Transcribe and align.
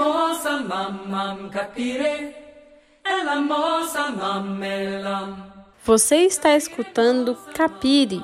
mamam 0.00 1.50
capire, 1.50 2.34
ela 3.04 3.36
mamelam. 4.16 5.36
Você 5.84 6.16
está 6.16 6.56
escutando 6.56 7.36
Capire. 7.54 8.22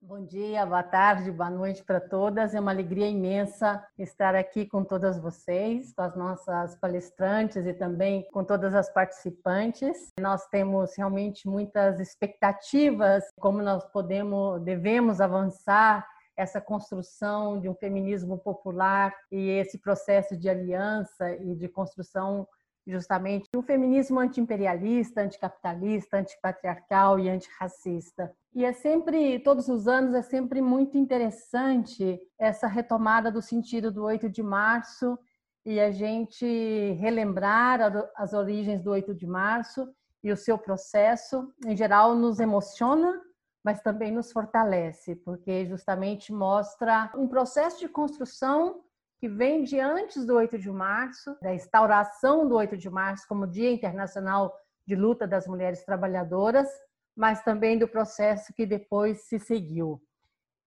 Bom 0.00 0.24
dia, 0.24 0.64
boa 0.64 0.82
tarde, 0.82 1.30
boa 1.30 1.50
noite 1.50 1.84
para 1.84 2.00
todas. 2.00 2.54
É 2.54 2.60
uma 2.60 2.70
alegria 2.70 3.06
imensa 3.06 3.84
estar 3.98 4.34
aqui 4.34 4.64
com 4.64 4.82
todas 4.82 5.18
vocês, 5.18 5.92
com 5.92 6.00
as 6.02 6.16
nossas 6.16 6.74
palestrantes 6.76 7.66
e 7.66 7.74
também 7.74 8.26
com 8.32 8.42
todas 8.42 8.74
as 8.74 8.90
participantes. 8.90 10.14
Nós 10.18 10.46
temos 10.48 10.96
realmente 10.96 11.46
muitas 11.46 12.00
expectativas 12.00 13.22
como 13.38 13.60
nós 13.62 13.84
podemos, 13.92 14.62
devemos 14.62 15.20
avançar 15.20 16.08
essa 16.40 16.60
construção 16.60 17.60
de 17.60 17.68
um 17.68 17.74
feminismo 17.74 18.38
popular 18.38 19.14
e 19.30 19.50
esse 19.50 19.78
processo 19.78 20.34
de 20.36 20.48
aliança 20.48 21.34
e 21.36 21.54
de 21.54 21.68
construção 21.68 22.48
justamente 22.86 23.48
um 23.54 23.62
feminismo 23.62 24.18
antiimperialista, 24.18 25.20
anticapitalista, 25.20 26.16
antipatriarcal 26.16 27.18
e 27.18 27.28
antirracista. 27.28 28.32
E 28.54 28.64
é 28.64 28.72
sempre, 28.72 29.38
todos 29.40 29.68
os 29.68 29.86
anos, 29.86 30.14
é 30.14 30.22
sempre 30.22 30.62
muito 30.62 30.96
interessante 30.96 32.18
essa 32.38 32.66
retomada 32.66 33.30
do 33.30 33.42
sentido 33.42 33.92
do 33.92 34.02
8 34.02 34.28
de 34.28 34.42
março 34.42 35.18
e 35.64 35.78
a 35.78 35.90
gente 35.90 36.46
relembrar 36.98 37.80
as 38.16 38.32
origens 38.32 38.82
do 38.82 38.90
8 38.90 39.14
de 39.14 39.26
março 39.26 39.86
e 40.24 40.32
o 40.32 40.36
seu 40.36 40.56
processo, 40.56 41.52
em 41.66 41.76
geral, 41.76 42.16
nos 42.16 42.40
emociona 42.40 43.20
mas 43.64 43.82
também 43.82 44.10
nos 44.10 44.32
fortalece, 44.32 45.16
porque 45.16 45.66
justamente 45.66 46.32
mostra 46.32 47.10
um 47.14 47.28
processo 47.28 47.78
de 47.78 47.88
construção 47.88 48.82
que 49.18 49.28
vem 49.28 49.62
de 49.62 49.78
antes 49.78 50.24
do 50.24 50.34
8 50.34 50.58
de 50.58 50.70
março, 50.70 51.36
da 51.42 51.54
instauração 51.54 52.48
do 52.48 52.56
8 52.56 52.76
de 52.76 52.88
março 52.88 53.26
como 53.28 53.46
Dia 53.46 53.70
Internacional 53.70 54.54
de 54.86 54.96
Luta 54.96 55.26
das 55.26 55.46
Mulheres 55.46 55.84
Trabalhadoras, 55.84 56.68
mas 57.14 57.42
também 57.42 57.78
do 57.78 57.86
processo 57.86 58.52
que 58.54 58.64
depois 58.64 59.28
se 59.28 59.38
seguiu. 59.38 60.02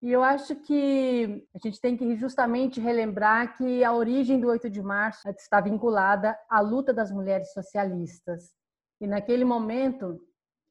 E 0.03 0.11
eu 0.11 0.21
acho 0.21 0.55
que 0.57 1.47
a 1.55 1.57
gente 1.57 1.79
tem 1.79 1.95
que 1.95 2.15
justamente 2.17 2.79
relembrar 2.79 3.57
que 3.57 3.83
a 3.83 3.93
origem 3.93 4.39
do 4.39 4.49
8 4.49 4.69
de 4.69 4.81
março 4.81 5.27
está 5.29 5.61
vinculada 5.61 6.37
à 6.49 6.59
luta 6.59 6.93
das 6.93 7.09
mulheres 7.09 7.53
socialistas. 7.53 8.51
E 8.99 9.07
naquele 9.07 9.45
momento, 9.45 10.19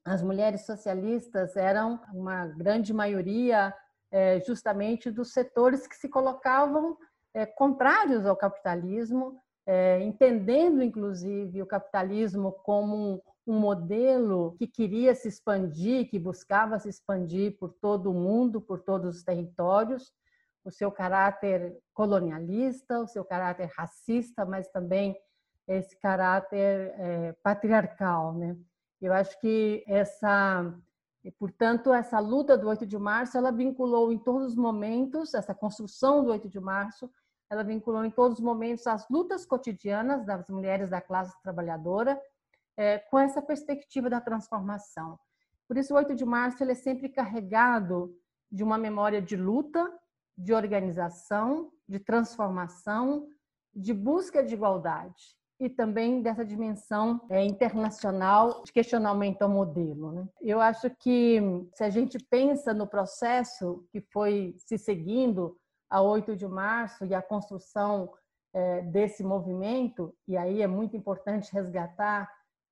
as 0.05 0.21
mulheres 0.21 0.65
socialistas 0.65 1.55
eram 1.55 1.99
uma 2.13 2.45
grande 2.47 2.93
maioria 2.93 3.73
é, 4.11 4.39
justamente 4.41 5.09
dos 5.09 5.31
setores 5.31 5.87
que 5.87 5.95
se 5.95 6.09
colocavam 6.09 6.97
é, 7.33 7.45
contrários 7.45 8.25
ao 8.25 8.35
capitalismo, 8.35 9.39
é, 9.65 10.01
entendendo 10.01 10.83
inclusive 10.83 11.61
o 11.61 11.65
capitalismo 11.65 12.51
como 12.51 12.95
um, 12.95 13.21
um 13.47 13.59
modelo 13.59 14.55
que 14.59 14.67
queria 14.67 15.15
se 15.15 15.29
expandir, 15.29 16.09
que 16.09 16.19
buscava 16.19 16.77
se 16.79 16.89
expandir 16.89 17.57
por 17.57 17.73
todo 17.73 18.11
o 18.11 18.13
mundo, 18.13 18.61
por 18.61 18.81
todos 18.81 19.17
os 19.17 19.23
territórios, 19.23 20.13
o 20.65 20.71
seu 20.71 20.91
caráter 20.91 21.77
colonialista, 21.93 22.99
o 22.99 23.07
seu 23.07 23.23
caráter 23.23 23.69
racista, 23.75 24.45
mas 24.45 24.67
também 24.69 25.17
esse 25.67 25.97
caráter 25.97 26.93
é, 26.97 27.35
patriarcal, 27.41 28.33
né? 28.33 28.55
Eu 29.03 29.11
acho 29.11 29.37
que 29.41 29.83
essa, 29.85 30.73
portanto, 31.37 31.93
essa 31.93 32.19
luta 32.19 32.57
do 32.57 32.69
8 32.69 32.85
de 32.85 32.97
março, 32.97 33.37
ela 33.37 33.51
vinculou 33.51 34.13
em 34.13 34.17
todos 34.17 34.51
os 34.51 34.55
momentos, 34.55 35.33
essa 35.33 35.53
construção 35.53 36.23
do 36.23 36.31
8 36.31 36.47
de 36.47 36.57
março, 36.57 37.11
ela 37.49 37.65
vinculou 37.65 38.05
em 38.05 38.09
todos 38.09 38.37
os 38.37 38.43
momentos 38.43 38.87
as 38.87 39.05
lutas 39.09 39.45
cotidianas 39.45 40.25
das 40.25 40.49
mulheres 40.49 40.89
da 40.89 41.01
classe 41.01 41.35
trabalhadora 41.43 42.17
é, 42.77 42.97
com 42.97 43.19
essa 43.19 43.41
perspectiva 43.41 44.09
da 44.09 44.21
transformação. 44.21 45.19
Por 45.67 45.77
isso, 45.77 45.93
o 45.93 45.97
8 45.97 46.15
de 46.15 46.23
março 46.23 46.63
ele 46.63 46.71
é 46.71 46.75
sempre 46.75 47.09
carregado 47.09 48.17
de 48.49 48.63
uma 48.63 48.77
memória 48.77 49.21
de 49.21 49.35
luta, 49.35 49.83
de 50.37 50.53
organização, 50.53 51.73
de 51.85 51.99
transformação, 51.99 53.27
de 53.75 53.93
busca 53.93 54.41
de 54.41 54.53
igualdade 54.53 55.42
e 55.59 55.69
também 55.69 56.21
dessa 56.21 56.43
dimensão 56.43 57.21
é, 57.29 57.43
internacional 57.43 58.63
de 58.63 58.71
questionamento 58.71 59.41
ao 59.41 59.49
modelo. 59.49 60.11
Né? 60.11 60.27
Eu 60.41 60.59
acho 60.59 60.89
que 60.89 61.39
se 61.73 61.83
a 61.83 61.89
gente 61.89 62.17
pensa 62.29 62.73
no 62.73 62.87
processo 62.87 63.85
que 63.91 64.01
foi 64.01 64.55
se 64.57 64.77
seguindo 64.77 65.57
a 65.89 66.01
8 66.01 66.35
de 66.35 66.47
março 66.47 67.05
e 67.05 67.13
a 67.13 67.21
construção 67.21 68.11
é, 68.53 68.81
desse 68.81 69.23
movimento, 69.23 70.13
e 70.27 70.35
aí 70.35 70.61
é 70.61 70.67
muito 70.67 70.97
importante 70.97 71.53
resgatar 71.53 72.29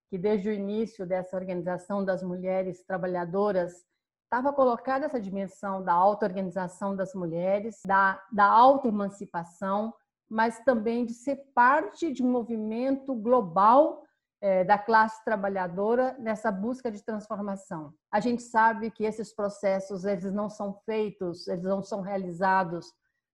que 0.10 0.18
desde 0.18 0.50
o 0.50 0.54
início 0.54 1.06
dessa 1.06 1.38
organização 1.38 2.04
das 2.04 2.22
mulheres 2.22 2.84
trabalhadoras 2.84 3.86
estava 4.24 4.54
colocada 4.54 5.06
essa 5.06 5.20
dimensão 5.20 5.84
da 5.84 5.94
auto-organização 5.94 6.96
das 6.96 7.14
mulheres, 7.14 7.80
da, 7.86 8.22
da 8.32 8.46
auto-emancipação, 8.46 9.94
mas 10.32 10.60
também 10.60 11.06
de 11.06 11.14
ser 11.14 11.36
parte 11.54 12.10
de 12.10 12.24
um 12.24 12.32
movimento 12.32 13.14
global 13.14 14.02
é, 14.40 14.64
da 14.64 14.78
classe 14.78 15.22
trabalhadora 15.26 16.16
nessa 16.18 16.50
busca 16.50 16.90
de 16.90 17.04
transformação. 17.04 17.94
A 18.10 18.22
gente 18.22 18.42
sabe 18.42 18.90
que 18.92 19.04
esses 19.04 19.34
processos 19.34 20.06
eles 20.06 20.32
não 20.32 20.50
são 20.50 20.74
feitos, 20.86 21.50
eles 21.50 21.66
não 21.66 21.84
são 21.84 22.00
realizados 22.00 22.94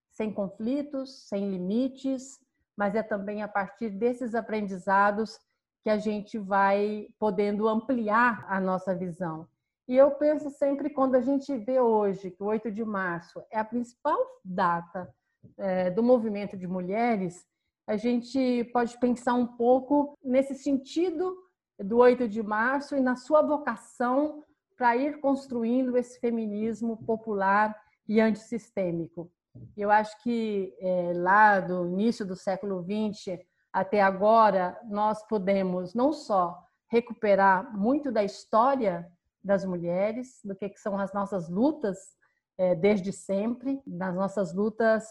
sem 0.09 0.33
conflitos, 0.33 1.27
sem 1.27 1.51
limites, 1.51 2.39
mas 2.75 2.95
é 2.95 3.03
também 3.03 3.43
a 3.43 3.47
partir 3.47 3.91
desses 3.91 4.33
aprendizados 4.33 5.39
que 5.83 5.91
a 5.91 5.99
gente 5.99 6.39
vai 6.39 7.09
podendo 7.19 7.67
ampliar 7.67 8.43
a 8.49 8.59
nossa 8.59 8.95
visão. 8.95 9.47
E 9.87 9.95
eu 9.95 10.09
penso 10.15 10.49
sempre 10.49 10.89
quando 10.89 11.13
a 11.13 11.21
gente 11.21 11.55
vê 11.59 11.79
hoje 11.79 12.31
que 12.31 12.41
o 12.41 12.47
8 12.47 12.71
de 12.71 12.83
março 12.83 13.39
é 13.51 13.59
a 13.59 13.63
principal 13.63 14.17
data 14.43 15.07
é, 15.57 15.89
do 15.89 16.03
movimento 16.03 16.57
de 16.57 16.67
mulheres, 16.67 17.45
a 17.87 17.95
gente 17.95 18.65
pode 18.73 18.99
pensar 18.99 19.33
um 19.33 19.47
pouco 19.47 20.17
nesse 20.23 20.55
sentido 20.55 21.35
do 21.79 21.97
8 21.97 22.27
de 22.27 22.43
março 22.43 22.95
e 22.95 22.99
na 22.99 23.15
sua 23.15 23.41
vocação 23.41 24.43
para 24.75 24.95
ir 24.97 25.19
construindo 25.19 25.97
esse 25.97 26.19
feminismo 26.19 26.97
popular 27.05 27.75
e 28.07 28.19
antissistêmico. 28.19 29.31
Eu 29.75 29.89
acho 29.89 30.21
que 30.21 30.75
é, 30.79 31.13
lá 31.15 31.59
do 31.59 31.87
início 31.87 32.25
do 32.25 32.35
século 32.35 32.83
XX 32.83 33.39
até 33.71 34.01
agora, 34.01 34.79
nós 34.85 35.25
podemos 35.27 35.93
não 35.93 36.11
só 36.11 36.57
recuperar 36.89 37.77
muito 37.77 38.11
da 38.11 38.23
história 38.23 39.07
das 39.43 39.65
mulheres, 39.65 40.39
do 40.43 40.55
que 40.55 40.75
são 40.77 40.97
as 40.97 41.13
nossas 41.13 41.49
lutas 41.49 41.97
é, 42.57 42.75
desde 42.75 43.11
sempre, 43.11 43.81
nas 43.85 44.15
nossas 44.15 44.53
lutas 44.53 45.05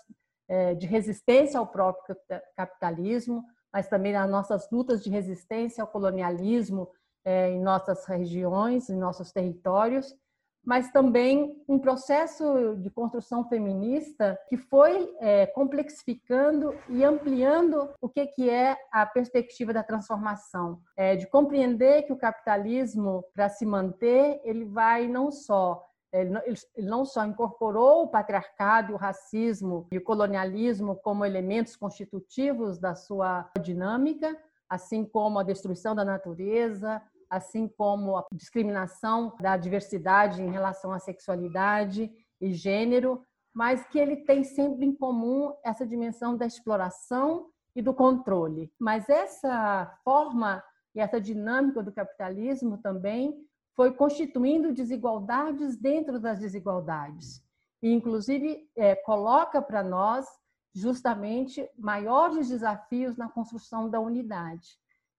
de 0.78 0.86
resistência 0.86 1.58
ao 1.58 1.66
próprio 1.66 2.16
capitalismo, 2.56 3.44
mas 3.72 3.88
também 3.88 4.12
nas 4.12 4.30
nossas 4.30 4.70
lutas 4.70 5.02
de 5.02 5.10
resistência 5.10 5.82
ao 5.82 5.88
colonialismo 5.88 6.88
é, 7.26 7.50
em 7.50 7.60
nossas 7.60 8.06
regiões, 8.06 8.88
em 8.88 8.96
nossos 8.96 9.32
territórios, 9.32 10.16
mas 10.64 10.90
também 10.90 11.62
um 11.68 11.78
processo 11.78 12.76
de 12.76 12.88
construção 12.90 13.48
feminista 13.48 14.38
que 14.48 14.56
foi 14.56 15.12
é, 15.20 15.46
complexificando 15.46 16.74
e 16.88 17.04
ampliando 17.04 17.90
o 18.00 18.08
que, 18.08 18.26
que 18.26 18.48
é 18.48 18.76
a 18.90 19.04
perspectiva 19.06 19.72
da 19.72 19.82
transformação, 19.82 20.80
é, 20.96 21.14
de 21.16 21.26
compreender 21.26 22.02
que 22.02 22.12
o 22.12 22.18
capitalismo, 22.18 23.24
para 23.34 23.48
se 23.48 23.66
manter, 23.66 24.40
ele 24.42 24.64
vai 24.64 25.06
não 25.06 25.30
só 25.30 25.84
ele 26.20 26.32
não 26.78 27.04
só 27.04 27.24
incorporou 27.24 28.04
o 28.04 28.08
patriarcado, 28.08 28.94
o 28.94 28.96
racismo 28.96 29.86
e 29.90 29.98
o 29.98 30.02
colonialismo 30.02 30.96
como 30.96 31.24
elementos 31.24 31.76
constitutivos 31.76 32.78
da 32.78 32.94
sua 32.94 33.50
dinâmica, 33.62 34.36
assim 34.68 35.04
como 35.04 35.38
a 35.38 35.42
destruição 35.42 35.94
da 35.94 36.04
natureza, 36.04 37.02
assim 37.28 37.68
como 37.68 38.16
a 38.16 38.24
discriminação 38.32 39.34
da 39.40 39.56
diversidade 39.56 40.42
em 40.42 40.50
relação 40.50 40.92
à 40.92 40.98
sexualidade 40.98 42.10
e 42.40 42.52
gênero, 42.52 43.22
mas 43.54 43.86
que 43.86 43.98
ele 43.98 44.16
tem 44.16 44.44
sempre 44.44 44.86
em 44.86 44.94
comum 44.94 45.54
essa 45.64 45.86
dimensão 45.86 46.36
da 46.36 46.46
exploração 46.46 47.48
e 47.74 47.82
do 47.82 47.92
controle. 47.92 48.72
Mas 48.78 49.08
essa 49.08 49.98
forma 50.04 50.62
e 50.94 51.00
essa 51.00 51.20
dinâmica 51.20 51.82
do 51.82 51.92
capitalismo 51.92 52.78
também 52.78 53.45
foi 53.76 53.92
constituindo 53.92 54.72
desigualdades 54.72 55.76
dentro 55.76 56.18
das 56.18 56.38
desigualdades. 56.38 57.44
E, 57.82 57.92
inclusive, 57.92 58.66
é, 58.74 58.96
coloca 58.96 59.60
para 59.60 59.82
nós 59.82 60.26
justamente 60.74 61.68
maiores 61.78 62.48
desafios 62.48 63.16
na 63.16 63.28
construção 63.28 63.88
da 63.88 64.00
unidade. 64.00 64.66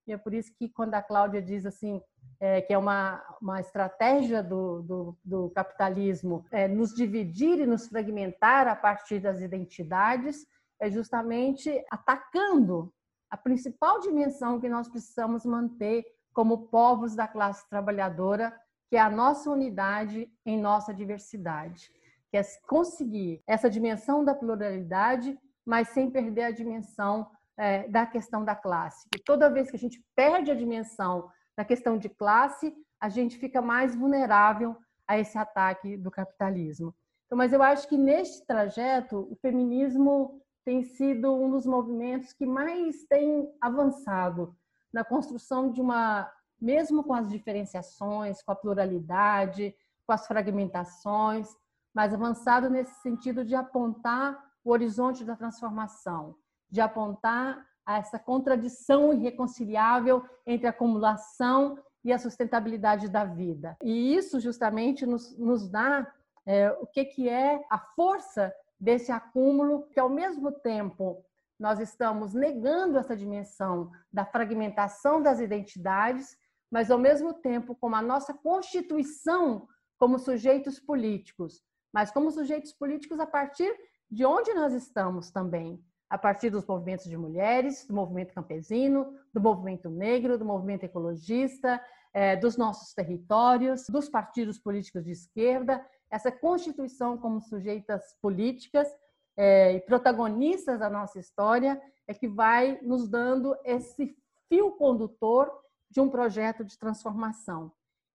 E 0.08 0.12
é 0.12 0.18
por 0.18 0.34
isso 0.34 0.52
que, 0.58 0.68
quando 0.68 0.96
a 0.96 1.02
Cláudia 1.02 1.42
diz 1.42 1.66
assim, 1.66 2.02
é, 2.40 2.62
que 2.62 2.74
é 2.74 2.78
uma, 2.78 3.24
uma 3.40 3.60
estratégia 3.60 4.42
do, 4.42 4.82
do, 4.82 5.18
do 5.24 5.50
capitalismo, 5.52 6.46
é, 6.52 6.68
nos 6.68 6.94
dividir 6.96 7.60
e 7.60 7.66
nos 7.66 7.88
fragmentar 7.88 8.68
a 8.68 8.76
partir 8.76 9.20
das 9.20 9.40
identidades, 9.40 10.48
é 10.80 10.90
justamente 10.90 11.84
atacando 11.92 12.92
a 13.30 13.38
principal 13.38 14.00
dimensão 14.00 14.60
que 14.60 14.70
nós 14.70 14.88
precisamos 14.88 15.46
manter 15.46 16.06
como 16.38 16.68
povos 16.68 17.16
da 17.16 17.28
classe 17.28 17.68
trabalhadora, 17.68 18.56
que 18.92 18.96
é 18.96 19.00
a 19.00 19.10
nossa 19.10 19.50
unidade 19.50 20.32
em 20.46 20.62
nossa 20.62 20.94
diversidade, 20.94 21.90
que 22.30 22.38
é 22.38 22.44
conseguir 22.68 23.42
essa 23.48 23.68
dimensão 23.68 24.24
da 24.24 24.36
pluralidade, 24.36 25.36
mas 25.66 25.88
sem 25.88 26.12
perder 26.12 26.44
a 26.44 26.52
dimensão 26.52 27.28
é, 27.58 27.88
da 27.88 28.06
questão 28.06 28.46
da 28.46 28.56
classe. 28.56 29.08
E 29.16 29.20
toda 29.20 29.50
vez 29.50 29.72
que 29.72 29.78
a 29.78 29.80
gente 29.80 30.00
perde 30.16 30.52
a 30.52 30.56
dimensão 30.56 31.28
da 31.58 31.66
questão 31.66 31.98
de 31.98 32.08
classe, 32.08 32.72
a 33.02 33.10
gente 33.10 33.36
fica 33.40 33.60
mais 33.60 33.96
vulnerável 33.96 34.78
a 35.08 35.18
esse 35.18 35.40
ataque 35.40 35.98
do 35.98 36.12
capitalismo. 36.12 36.94
Então, 37.26 37.36
mas 37.36 37.52
eu 37.52 37.64
acho 37.64 37.88
que 37.88 37.98
neste 37.98 38.46
trajeto, 38.46 39.28
o 39.32 39.36
feminismo 39.38 40.40
tem 40.64 40.84
sido 40.84 41.34
um 41.34 41.50
dos 41.50 41.66
movimentos 41.66 42.32
que 42.32 42.46
mais 42.46 43.06
tem 43.06 43.52
avançado 43.60 44.56
na 44.98 45.04
construção 45.04 45.70
de 45.70 45.80
uma, 45.80 46.28
mesmo 46.60 47.04
com 47.04 47.14
as 47.14 47.30
diferenciações, 47.30 48.42
com 48.42 48.52
a 48.52 48.56
pluralidade, 48.56 49.76
com 50.08 50.12
as 50.12 50.26
fragmentações, 50.26 51.48
mas 51.94 52.16
avançado 52.16 52.68
nesse 52.68 52.96
sentido 53.02 53.46
de 53.46 53.54
apontar 53.54 54.44
o 54.66 54.72
horizonte 54.72 55.24
da 55.24 55.36
transformação, 55.36 56.36
de 56.68 56.82
apontar 56.82 57.64
essa 57.88 58.18
contradição 58.18 59.14
irreconciliável 59.14 60.26
entre 60.48 60.66
a 60.66 60.72
acumulação 60.72 61.78
e 62.04 62.12
a 62.12 62.18
sustentabilidade 62.18 63.08
da 63.08 63.24
vida. 63.24 63.78
E 63.84 64.16
isso 64.16 64.40
justamente 64.40 65.06
nos, 65.06 65.38
nos 65.38 65.70
dá 65.70 66.12
é, 66.44 66.72
o 66.72 66.88
que, 66.88 67.06
que 67.06 67.30
é 67.30 67.64
a 67.70 67.78
força 67.78 68.52
desse 68.80 69.12
acúmulo, 69.12 69.84
que 69.92 70.00
ao 70.00 70.10
mesmo 70.10 70.52
tempo 70.52 71.24
nós 71.60 71.80
estamos 71.80 72.34
negando 72.34 72.98
essa 72.98 73.16
dimensão 73.16 73.92
da 74.12 74.26
fragmentação 74.26 75.22
das 75.22 75.40
identidades, 75.40 76.38
mas 76.72 76.92
ao 76.92 77.00
mesmo 77.00 77.34
tempo, 77.34 77.76
como 77.76 77.96
a 77.96 78.02
nossa 78.02 78.34
constituição 78.34 79.68
como 79.98 80.20
sujeitos 80.20 80.80
políticos, 80.80 81.64
mas 81.92 82.12
como 82.12 82.30
sujeitos 82.30 82.74
políticos 82.74 83.20
a 83.20 83.26
partir 83.26 83.74
de 84.10 84.26
onde 84.26 84.54
nós 84.54 84.74
estamos 84.74 85.32
também, 85.32 85.84
a 86.10 86.18
partir 86.18 86.50
dos 86.50 86.66
movimentos 86.66 87.06
de 87.06 87.18
mulheres, 87.18 87.86
do 87.86 87.94
movimento 87.94 88.34
campesino, 88.34 89.18
do 89.34 89.42
movimento 89.42 89.90
negro, 89.90 90.38
do 90.38 90.46
movimento 90.46 90.84
ecologista, 90.84 91.82
é, 92.14 92.36
dos 92.36 92.56
nossos 92.56 92.94
territórios, 92.94 93.88
dos 93.90 94.08
partidos 94.08 94.58
políticos 94.58 95.04
de 95.04 95.12
esquerda, 95.12 95.86
essa 96.10 96.32
constituição 96.32 97.18
como 97.18 97.42
sujeitas 97.42 98.16
políticas 98.22 98.88
é, 99.38 99.74
e 99.74 99.80
protagonistas 99.82 100.80
da 100.80 100.90
nossa 100.90 101.20
história 101.20 101.80
é 102.08 102.14
que 102.14 102.28
vai 102.28 102.80
nos 102.82 103.08
dando 103.08 103.56
esse 103.64 104.18
fio 104.50 104.72
condutor 104.72 105.52
de 105.90 106.02
um 106.02 106.10
projeto 106.10 106.66
de 106.66 106.78
transformação. 106.78 107.72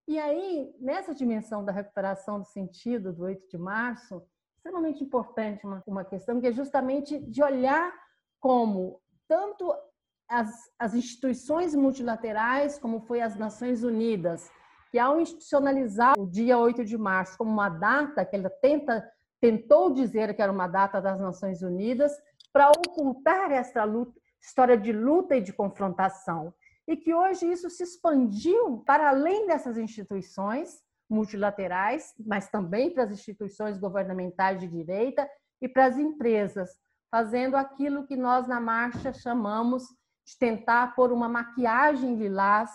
E 0.07 0.19
aí, 0.19 0.75
nessa 0.79 1.15
dimensão 1.15 1.63
da 1.63 1.71
recuperação 1.71 2.39
do 2.39 2.45
sentido 2.45 3.13
do 3.13 3.23
8 3.23 3.47
de 3.47 3.57
março, 3.57 4.21
extremamente 4.57 5.03
importante 5.03 5.65
uma, 5.65 5.81
uma 5.87 6.03
questão 6.03 6.41
que 6.41 6.47
é 6.47 6.51
justamente 6.51 7.19
de 7.19 7.41
olhar 7.41 7.93
como 8.39 9.01
tanto 9.27 9.73
as, 10.27 10.69
as 10.77 10.93
instituições 10.93 11.73
multilaterais, 11.73 12.77
como 12.77 12.99
foi 13.01 13.21
as 13.21 13.37
Nações 13.37 13.83
Unidas, 13.83 14.51
que 14.91 14.99
ao 14.99 15.19
institucionalizar 15.19 16.19
o 16.19 16.27
dia 16.27 16.57
8 16.57 16.83
de 16.83 16.97
março 16.97 17.37
como 17.37 17.51
uma 17.51 17.69
data 17.69 18.25
que 18.25 18.35
ela 18.35 18.49
tenta 18.49 19.09
tentou 19.43 19.93
dizer 19.93 20.33
que 20.33 20.41
era 20.41 20.49
uma 20.49 20.69
data 20.69 21.01
das 21.01 21.19
Nações 21.19 21.61
Unidas 21.61 22.13
para 22.53 22.69
ocultar 22.69 23.51
essa 23.51 23.83
luta, 23.83 24.17
história 24.41 24.77
de 24.77 24.93
luta 24.93 25.35
e 25.35 25.41
de 25.41 25.51
confrontação 25.51 26.53
e 26.87 26.95
que 26.95 27.13
hoje 27.13 27.51
isso 27.51 27.69
se 27.69 27.83
expandiu 27.83 28.81
para 28.85 29.09
além 29.09 29.45
dessas 29.45 29.77
instituições 29.77 30.81
multilaterais, 31.09 32.13
mas 32.25 32.49
também 32.49 32.93
para 32.93 33.03
as 33.03 33.11
instituições 33.11 33.77
governamentais 33.77 34.61
de 34.61 34.67
direita 34.69 35.29
e 35.61 35.67
para 35.67 35.87
as 35.87 35.97
empresas, 35.97 36.69
fazendo 37.11 37.57
aquilo 37.57 38.07
que 38.07 38.15
nós 38.15 38.47
na 38.47 38.61
marcha 38.61 39.11
chamamos 39.11 39.83
de 40.25 40.37
tentar 40.39 40.95
pôr 40.95 41.11
uma 41.11 41.27
maquiagem 41.27 42.15
lilás 42.15 42.71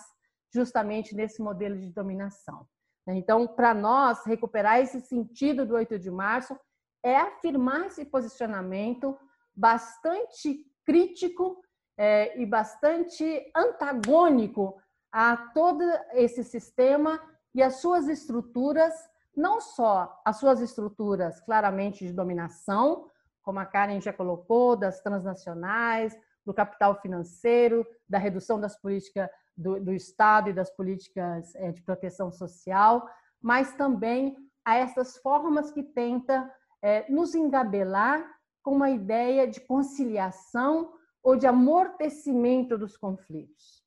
justamente 0.53 1.15
nesse 1.15 1.41
modelo 1.41 1.79
de 1.79 1.91
dominação. 1.91 2.67
Então, 3.07 3.47
para 3.47 3.73
nós, 3.73 4.25
recuperar 4.25 4.79
esse 4.79 5.01
sentido 5.01 5.65
do 5.65 5.75
8 5.75 5.97
de 5.97 6.11
março 6.11 6.57
é 7.03 7.15
afirmar 7.15 7.87
esse 7.87 8.05
posicionamento 8.05 9.17
bastante 9.55 10.65
crítico 10.85 11.61
é, 11.97 12.39
e 12.39 12.45
bastante 12.45 13.51
antagônico 13.55 14.81
a 15.11 15.35
todo 15.53 15.83
esse 16.13 16.43
sistema 16.43 17.19
e 17.53 17.63
as 17.63 17.77
suas 17.81 18.07
estruturas, 18.07 18.93
não 19.35 19.59
só 19.59 20.21
as 20.23 20.37
suas 20.37 20.61
estruturas 20.61 21.39
claramente 21.41 22.05
de 22.05 22.13
dominação, 22.13 23.09
como 23.41 23.59
a 23.59 23.65
Karen 23.65 23.99
já 23.99 24.13
colocou, 24.13 24.75
das 24.75 25.01
transnacionais, 25.01 26.15
do 26.45 26.53
capital 26.53 26.99
financeiro, 27.01 27.85
da 28.07 28.17
redução 28.17 28.59
das 28.59 28.79
políticas 28.79 29.29
do, 29.59 29.79
do 29.79 29.93
Estado 29.93 30.49
e 30.49 30.53
das 30.53 30.69
políticas 30.69 31.53
é, 31.55 31.71
de 31.71 31.81
proteção 31.81 32.31
social, 32.31 33.07
mas 33.41 33.73
também 33.73 34.37
a 34.63 34.75
essas 34.75 35.17
formas 35.17 35.71
que 35.71 35.83
tenta 35.83 36.49
é, 36.81 37.11
nos 37.11 37.35
engabelar 37.35 38.25
com 38.63 38.71
uma 38.71 38.89
ideia 38.89 39.45
de 39.47 39.59
conciliação 39.59 40.93
ou 41.21 41.35
de 41.35 41.45
amortecimento 41.45 42.77
dos 42.77 42.95
conflitos. 42.95 43.83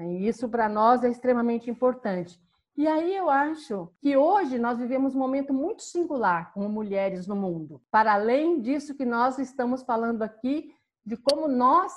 E 0.00 0.26
isso 0.26 0.48
para 0.48 0.68
nós 0.68 1.04
é 1.04 1.08
extremamente 1.08 1.70
importante. 1.70 2.40
E 2.76 2.88
aí 2.88 3.14
eu 3.14 3.30
acho 3.30 3.92
que 4.00 4.16
hoje 4.16 4.58
nós 4.58 4.78
vivemos 4.78 5.14
um 5.14 5.18
momento 5.20 5.54
muito 5.54 5.84
singular 5.84 6.52
como 6.52 6.68
mulheres 6.68 7.28
no 7.28 7.36
mundo. 7.36 7.80
Para 7.88 8.14
além 8.14 8.60
disso 8.60 8.96
que 8.96 9.04
nós 9.04 9.38
estamos 9.38 9.84
falando 9.84 10.22
aqui, 10.22 10.74
de 11.06 11.16
como 11.16 11.46
nós, 11.46 11.92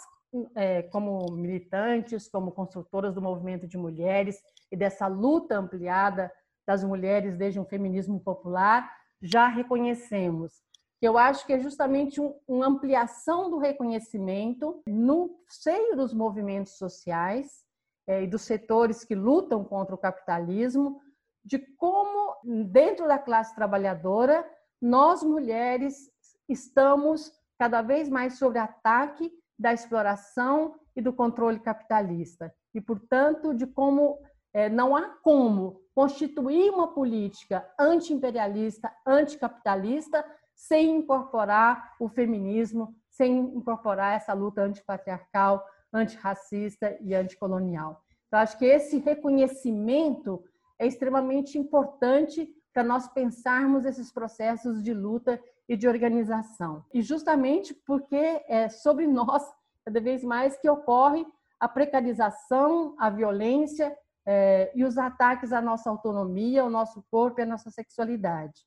é, 0.56 0.84
como 0.84 1.32
militantes, 1.32 2.28
como 2.28 2.52
construtoras 2.52 3.14
do 3.14 3.22
movimento 3.22 3.68
de 3.68 3.78
mulheres 3.78 4.42
e 4.72 4.76
dessa 4.76 5.08
luta 5.08 5.58
ampliada 5.58 6.32
das 6.66 6.84
mulheres 6.84 7.38
desde 7.38 7.60
um 7.60 7.66
feminismo 7.66 8.20
popular, 8.20 8.92
já 9.22 9.48
reconhecemos. 9.48 10.62
Eu 11.02 11.18
acho 11.18 11.46
que 11.46 11.54
é 11.54 11.60
justamente 11.60 12.20
um, 12.20 12.36
uma 12.48 12.68
ampliação 12.68 13.50
do 13.50 13.58
reconhecimento 13.58 14.82
no 14.88 15.40
seio 15.48 15.96
dos 15.96 16.14
movimentos 16.14 16.78
sociais 16.78 17.64
é, 18.08 18.24
e 18.24 18.28
dos 18.28 18.42
setores 18.42 19.04
que 19.04 19.16
lutam 19.16 19.64
contra 19.64 19.94
o 19.94 19.98
capitalismo, 19.98 21.00
de 21.46 21.60
como, 21.78 22.36
dentro 22.66 23.08
da 23.08 23.18
classe 23.18 23.56
trabalhadora, 23.56 24.46
nós 24.82 25.24
mulheres 25.24 26.12
estamos 26.50 27.32
cada 27.58 27.82
vez 27.82 28.10
mais 28.10 28.38
sob 28.38 28.58
ataque 28.60 29.32
da 29.58 29.74
exploração 29.74 30.76
e 30.96 31.02
do 31.02 31.14
controle 31.14 31.60
capitalista. 31.60 32.54
E, 32.74 32.82
portanto, 32.82 33.54
de 33.54 33.66
como 33.66 34.20
é, 34.54 34.70
não 34.70 34.96
há 34.96 35.10
como 35.22 35.82
constituir 35.94 36.72
uma 36.72 36.94
política 36.94 37.68
anti-imperialista, 37.80 38.92
anticapitalista, 39.06 40.26
sem 40.56 40.98
incorporar 40.98 41.94
o 42.00 42.10
feminismo, 42.10 42.96
sem 43.10 43.38
incorporar 43.38 44.16
essa 44.16 44.34
luta 44.34 44.62
antipatriarcal, 44.62 45.64
antirracista 45.94 46.98
e 47.02 47.14
anticolonial. 47.14 48.02
Então, 48.28 48.40
acho 48.40 48.58
que 48.58 48.66
esse 48.66 48.98
reconhecimento 48.98 50.44
é 50.80 50.86
extremamente 50.86 51.58
importante 51.58 52.50
para 52.74 52.84
nós 52.84 53.08
pensarmos 53.08 53.86
esses 53.86 54.12
processos 54.12 54.84
de 54.84 54.94
luta 54.94 55.42
e 55.68 55.76
de 55.76 55.88
organização. 55.88 56.86
E 56.94 57.02
justamente 57.02 57.74
porque 57.74 58.44
é 58.48 58.70
sobre 58.70 59.06
nós, 59.08 59.44
cada 59.86 60.00
vez 60.00 60.24
mais, 60.24 60.58
que 60.58 60.70
ocorre 60.70 61.26
a 61.60 61.68
precarização, 61.68 62.96
a 63.00 63.10
violência 63.10 63.96
é, 64.26 64.72
e 64.76 64.84
os 64.84 64.98
ataques 64.98 65.52
à 65.52 65.62
nossa 65.62 65.90
autonomia, 65.90 66.62
ao 66.62 66.70
nosso 66.70 67.04
corpo 67.10 67.40
e 67.40 67.44
à 67.44 67.46
nossa 67.46 67.72
sexualidade. 67.72 68.66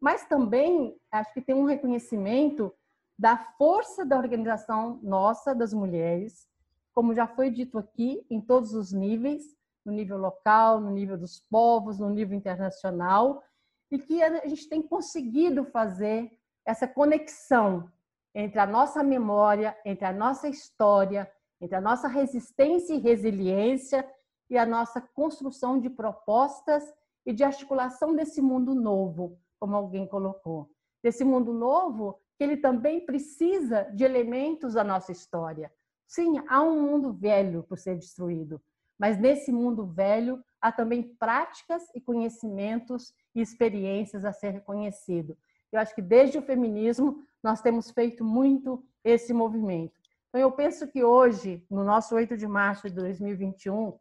Mas 0.00 0.26
também 0.26 0.96
acho 1.10 1.32
que 1.32 1.40
tem 1.40 1.54
um 1.54 1.64
reconhecimento 1.64 2.72
da 3.18 3.36
força 3.56 4.04
da 4.04 4.18
organização 4.18 5.00
nossa, 5.02 5.54
das 5.54 5.72
mulheres, 5.72 6.46
como 6.92 7.14
já 7.14 7.26
foi 7.26 7.50
dito 7.50 7.78
aqui, 7.78 8.26
em 8.30 8.40
todos 8.40 8.74
os 8.74 8.92
níveis, 8.92 9.42
no 9.84 9.92
nível 9.92 10.18
local, 10.18 10.80
no 10.80 10.90
nível 10.90 11.16
dos 11.16 11.40
povos, 11.50 11.98
no 11.98 12.10
nível 12.10 12.36
internacional, 12.36 13.42
e 13.90 13.98
que 13.98 14.22
a 14.22 14.46
gente 14.46 14.68
tem 14.68 14.82
conseguido 14.82 15.64
fazer 15.64 16.30
essa 16.64 16.86
conexão 16.86 17.90
entre 18.34 18.58
a 18.58 18.66
nossa 18.66 19.02
memória, 19.02 19.76
entre 19.84 20.04
a 20.04 20.12
nossa 20.12 20.48
história, 20.48 21.30
entre 21.60 21.76
a 21.76 21.80
nossa 21.80 22.08
resistência 22.08 22.94
e 22.94 22.98
resiliência 22.98 24.06
e 24.50 24.58
a 24.58 24.66
nossa 24.66 25.00
construção 25.00 25.80
de 25.80 25.88
propostas 25.88 26.84
e 27.24 27.32
de 27.32 27.42
articulação 27.42 28.14
desse 28.14 28.42
mundo 28.42 28.74
novo, 28.74 29.38
como 29.58 29.74
alguém 29.74 30.06
colocou. 30.06 30.70
Desse 31.02 31.24
mundo 31.24 31.52
novo 31.52 32.20
que 32.36 32.44
ele 32.44 32.56
também 32.58 33.04
precisa 33.04 33.84
de 33.94 34.04
elementos 34.04 34.74
da 34.74 34.84
nossa 34.84 35.10
história. 35.10 35.72
Sim, 36.06 36.40
há 36.48 36.62
um 36.62 36.82
mundo 36.82 37.12
velho 37.12 37.62
por 37.62 37.78
ser 37.78 37.96
destruído, 37.96 38.60
mas 38.98 39.18
nesse 39.18 39.50
mundo 39.50 39.86
velho 39.86 40.42
há 40.60 40.72
também 40.72 41.02
práticas 41.02 41.82
e 41.94 42.00
conhecimentos 42.00 43.12
e 43.34 43.40
experiências 43.40 44.24
a 44.24 44.32
ser 44.32 44.50
reconhecido. 44.50 45.36
Eu 45.72 45.80
acho 45.80 45.94
que 45.94 46.02
desde 46.02 46.38
o 46.38 46.42
feminismo 46.42 47.22
nós 47.42 47.60
temos 47.60 47.90
feito 47.90 48.24
muito 48.24 48.84
esse 49.04 49.32
movimento. 49.32 49.94
Então 50.28 50.40
eu 50.40 50.52
penso 50.52 50.86
que 50.88 51.04
hoje, 51.04 51.64
no 51.70 51.84
nosso 51.84 52.14
8 52.14 52.36
de 52.36 52.46
março 52.46 52.88
de 52.88 52.94
2021, 52.94 53.98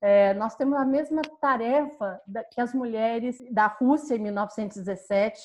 é, 0.00 0.34
nós 0.34 0.54
temos 0.54 0.78
a 0.78 0.84
mesma 0.84 1.22
tarefa 1.40 2.20
que 2.52 2.60
as 2.60 2.74
mulheres 2.74 3.38
da 3.50 3.66
Rússia 3.66 4.14
em 4.14 4.18
1917, 4.18 5.40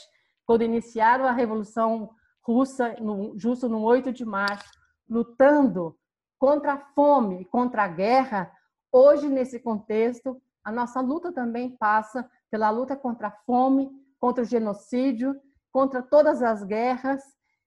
quando 0.45 0.63
iniciaram 0.63 1.25
a 1.25 1.31
Revolução 1.31 2.09
Russa, 2.41 2.95
justo 3.35 3.69
no 3.69 3.81
8 3.81 4.11
de 4.11 4.25
março, 4.25 4.69
lutando 5.09 5.97
contra 6.39 6.73
a 6.73 6.77
fome, 6.77 7.45
contra 7.45 7.83
a 7.83 7.87
guerra. 7.87 8.51
Hoje, 8.91 9.29
nesse 9.29 9.59
contexto, 9.59 10.41
a 10.63 10.71
nossa 10.71 11.01
luta 11.01 11.31
também 11.31 11.75
passa 11.77 12.29
pela 12.49 12.69
luta 12.69 12.95
contra 12.95 13.29
a 13.29 13.31
fome, 13.45 13.89
contra 14.19 14.43
o 14.43 14.47
genocídio, 14.47 15.39
contra 15.71 16.01
todas 16.01 16.41
as 16.41 16.63
guerras, 16.63 17.21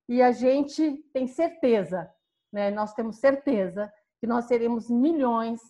e 0.09 0.21
a 0.21 0.31
gente 0.33 0.99
tem 1.13 1.27
certeza, 1.27 2.11
né? 2.53 2.71
nós 2.71 2.93
temos 2.93 3.17
certeza 3.17 3.93
que 4.21 4.27
nós 4.27 4.45
seremos 4.45 4.91
milhões 4.91 5.61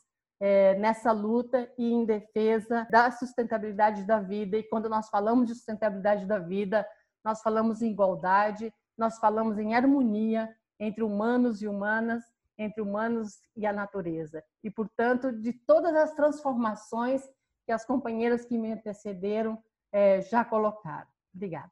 é, 0.40 0.74
nessa 0.74 1.12
luta 1.12 1.70
e 1.78 1.92
em 1.92 2.04
defesa 2.04 2.86
da 2.90 3.10
sustentabilidade 3.10 4.04
da 4.04 4.20
vida. 4.20 4.56
E 4.56 4.64
quando 4.64 4.88
nós 4.88 5.08
falamos 5.08 5.46
de 5.46 5.54
sustentabilidade 5.54 6.26
da 6.26 6.38
vida, 6.38 6.86
nós 7.24 7.40
falamos 7.40 7.80
em 7.80 7.90
igualdade, 7.90 8.72
nós 8.98 9.18
falamos 9.18 9.58
em 9.58 9.74
harmonia 9.74 10.54
entre 10.78 11.02
humanos 11.02 11.62
e 11.62 11.68
humanas, 11.68 12.22
entre 12.58 12.80
humanos 12.80 13.40
e 13.56 13.66
a 13.66 13.72
natureza. 13.72 14.42
E, 14.62 14.70
portanto, 14.70 15.32
de 15.32 15.52
todas 15.52 15.94
as 15.94 16.14
transformações 16.14 17.22
que 17.64 17.72
as 17.72 17.84
companheiras 17.84 18.44
que 18.44 18.58
me 18.58 18.72
antecederam 18.72 19.62
é, 19.92 20.20
já 20.22 20.44
colocaram. 20.44 21.08
Obrigada. 21.34 21.70